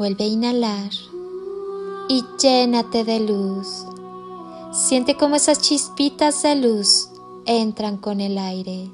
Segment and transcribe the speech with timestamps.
[0.00, 0.92] Vuelve a inhalar
[2.08, 3.84] y llénate de luz.
[4.72, 7.10] Siente cómo esas chispitas de luz
[7.44, 8.88] entran con el aire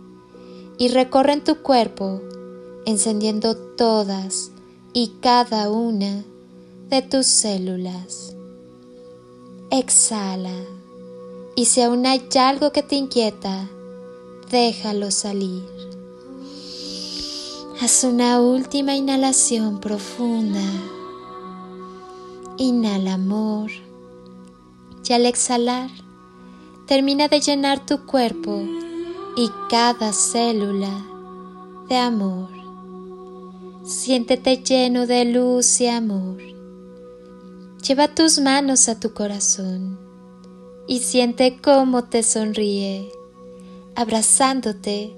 [0.79, 2.21] y recorren tu cuerpo,
[2.87, 4.51] encendiendo todas
[4.93, 6.25] y cada una
[6.91, 8.35] de tus células.
[9.71, 10.59] Exhala
[11.55, 13.71] y si aún hay algo que te inquieta,
[14.51, 15.86] déjalo salir.
[17.79, 20.63] Haz una última inhalación profunda.
[22.57, 23.71] Inhala amor
[25.07, 25.91] y al exhalar
[26.87, 28.63] termina de llenar tu cuerpo
[29.37, 31.05] y cada célula
[31.91, 32.49] de amor.
[33.85, 36.39] Siéntete lleno de luz y amor.
[37.87, 39.99] Lleva tus manos a tu corazón
[40.89, 43.13] y siente cómo te sonríe,
[43.95, 45.15] abrazándote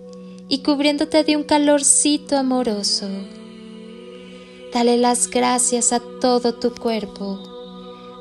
[0.49, 3.09] y cubriéndote de un calorcito amoroso.
[4.73, 7.39] Dale las gracias a todo tu cuerpo,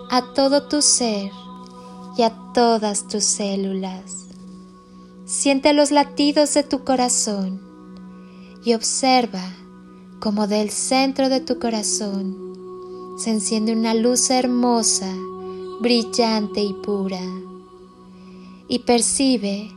[0.09, 1.31] a todo tu ser
[2.17, 4.25] y a todas tus células.
[5.25, 7.61] Siente los latidos de tu corazón
[8.63, 9.43] y observa
[10.19, 12.47] cómo del centro de tu corazón
[13.17, 15.11] se enciende una luz hermosa,
[15.81, 17.21] brillante y pura.
[18.67, 19.76] Y percibe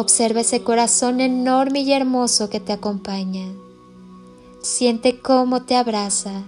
[0.00, 3.48] Observa ese corazón enorme y hermoso que te acompaña.
[4.62, 6.44] Siente cómo te abraza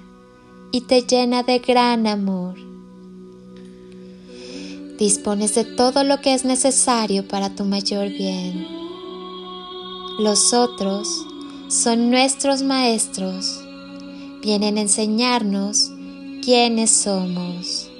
[0.70, 2.54] y te llena de gran amor.
[5.00, 8.68] Dispones de todo lo que es necesario para tu mayor bien.
[10.20, 11.08] Los otros
[11.66, 13.64] son nuestros maestros.
[14.42, 15.90] Vienen a enseñarnos
[16.44, 17.90] quiénes somos.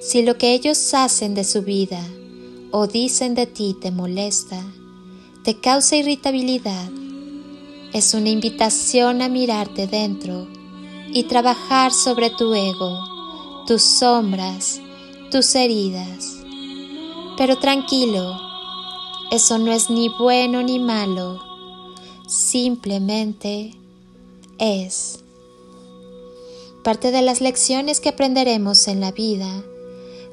[0.00, 2.00] Si lo que ellos hacen de su vida
[2.72, 4.60] o dicen de ti te molesta,
[5.44, 6.90] te causa irritabilidad,
[7.92, 10.48] es una invitación a mirarte dentro
[11.12, 12.98] y trabajar sobre tu ego,
[13.66, 14.80] tus sombras,
[15.30, 16.38] tus heridas.
[17.36, 18.34] Pero tranquilo,
[19.30, 21.40] eso no es ni bueno ni malo,
[22.26, 23.76] simplemente
[24.58, 25.22] es.
[26.82, 29.62] Parte de las lecciones que aprenderemos en la vida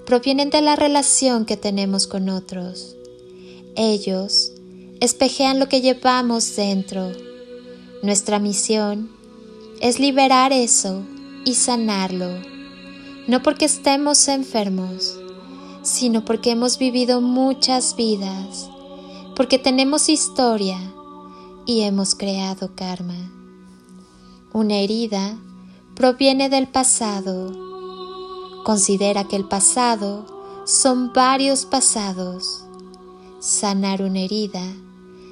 [0.10, 2.96] provienen de la relación que tenemos con otros.
[3.76, 4.54] Ellos
[5.02, 7.12] espejean lo que llevamos dentro.
[8.02, 9.12] Nuestra misión
[9.82, 11.04] es liberar eso
[11.46, 12.28] y sanarlo,
[13.28, 15.16] no porque estemos enfermos,
[15.84, 18.68] sino porque hemos vivido muchas vidas,
[19.36, 20.80] porque tenemos historia
[21.68, 23.32] y hemos creado karma.
[24.54, 25.38] Una herida
[25.94, 27.69] proviene del pasado
[28.70, 30.28] Considera que el pasado
[30.64, 32.66] son varios pasados.
[33.40, 34.62] Sanar una herida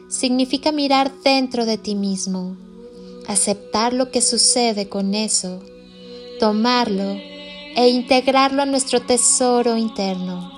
[0.10, 2.58] significa mirar dentro de ti mismo,
[3.28, 5.62] aceptar lo que sucede con eso,
[6.40, 7.12] tomarlo
[7.76, 10.52] e integrarlo a nuestro tesoro interno.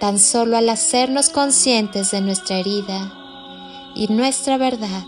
[0.00, 3.12] Tan solo al hacernos conscientes de nuestra herida
[3.94, 5.04] y nuestra verdad,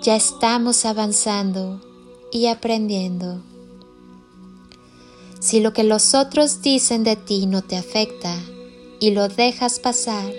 [0.00, 1.82] ya estamos avanzando
[2.32, 3.42] y aprendiendo.
[5.44, 8.34] Si lo que los otros dicen de ti no te afecta
[8.98, 10.32] y lo dejas pasar,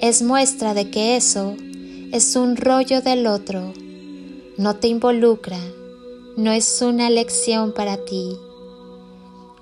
[0.00, 1.54] es muestra de que eso
[2.12, 3.74] es un rollo del otro,
[4.56, 5.60] no te involucra,
[6.38, 8.38] no es una lección para ti.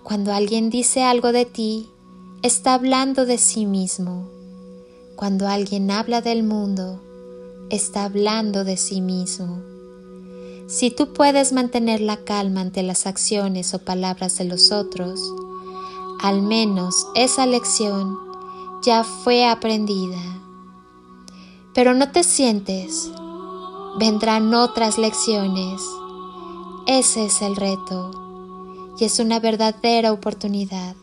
[0.05, 1.89] Cuando alguien dice algo de ti,
[2.43, 4.29] está hablando de sí mismo.
[5.17, 7.01] Cuando alguien habla del mundo,
[7.71, 9.74] está hablando de sí mismo.
[10.67, 15.21] Si tú puedes mantener la calma ante las acciones o palabras de los otros,
[16.21, 18.19] al menos esa lección
[18.83, 20.19] ya fue aprendida.
[21.75, 23.11] Pero no te sientes,
[23.99, 25.83] vendrán otras lecciones.
[26.87, 30.97] Ese es el reto y es una verdadera oportunidad.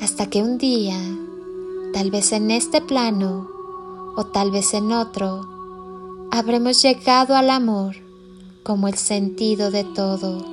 [0.00, 0.98] Hasta que un día,
[1.92, 3.50] tal vez en este plano
[4.16, 5.46] o tal vez en otro,
[6.30, 8.09] habremos llegado al amor
[8.62, 10.44] como el sentido de todo,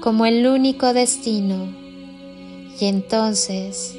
[0.00, 1.68] como el único destino,
[2.80, 3.94] y entonces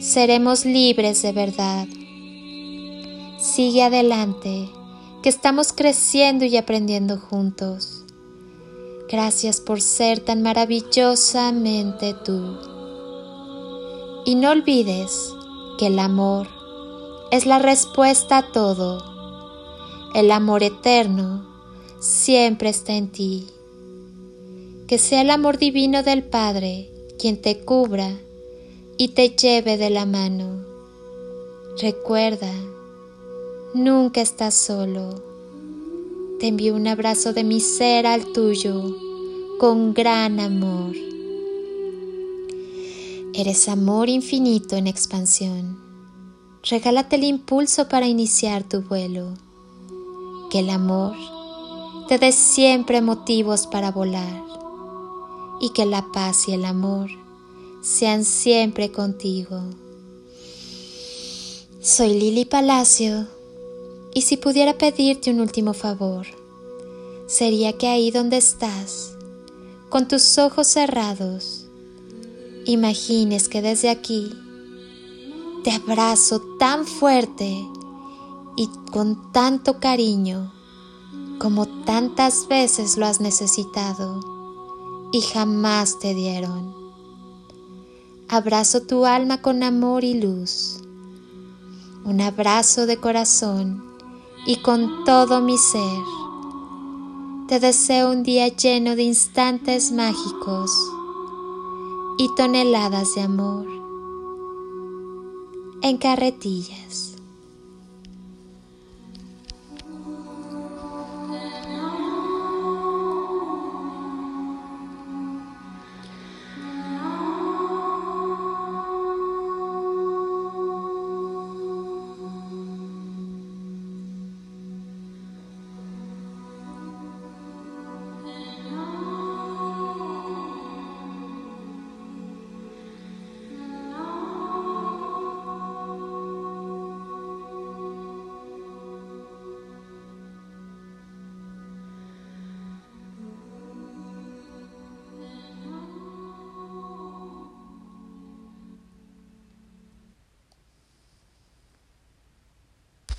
[0.00, 1.86] seremos libres de verdad.
[3.38, 4.68] Sigue adelante,
[5.22, 8.04] que estamos creciendo y aprendiendo juntos.
[9.10, 12.58] Gracias por ser tan maravillosamente tú.
[14.24, 15.32] Y no olvides
[15.78, 16.48] que el amor
[17.30, 19.02] es la respuesta a todo.
[20.14, 21.57] El amor eterno
[22.00, 23.46] siempre está en ti.
[24.86, 28.16] Que sea el amor divino del Padre quien te cubra
[28.96, 30.64] y te lleve de la mano.
[31.80, 32.52] Recuerda,
[33.74, 35.22] nunca estás solo.
[36.40, 38.96] Te envío un abrazo de mi ser al tuyo
[39.58, 40.94] con gran amor.
[43.34, 45.78] Eres amor infinito en expansión.
[46.62, 49.34] Regálate el impulso para iniciar tu vuelo.
[50.50, 51.14] Que el amor
[52.08, 54.42] te dé siempre motivos para volar
[55.60, 57.10] y que la paz y el amor
[57.82, 59.60] sean siempre contigo.
[61.82, 63.26] Soy Lili Palacio
[64.14, 66.26] y si pudiera pedirte un último favor,
[67.26, 69.12] sería que ahí donde estás,
[69.90, 71.66] con tus ojos cerrados,
[72.64, 74.32] imagines que desde aquí
[75.62, 77.54] te abrazo tan fuerte
[78.56, 80.57] y con tanto cariño
[81.38, 84.20] como tantas veces lo has necesitado
[85.12, 86.74] y jamás te dieron.
[88.28, 90.80] Abrazo tu alma con amor y luz,
[92.04, 93.82] un abrazo de corazón
[94.46, 96.02] y con todo mi ser.
[97.48, 100.70] Te deseo un día lleno de instantes mágicos
[102.18, 103.66] y toneladas de amor
[105.82, 107.17] en carretillas.